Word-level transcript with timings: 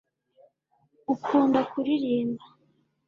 ukunda 1.13 1.59
kuririmba 1.71 2.43